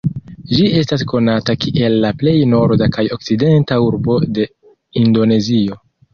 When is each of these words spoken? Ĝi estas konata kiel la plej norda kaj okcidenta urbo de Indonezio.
Ĝi 0.51 0.61
estas 0.77 1.03
konata 1.11 1.55
kiel 1.65 1.97
la 2.05 2.11
plej 2.23 2.33
norda 2.55 2.89
kaj 2.97 3.07
okcidenta 3.19 3.79
urbo 3.91 4.19
de 4.41 4.49
Indonezio. 5.05 5.81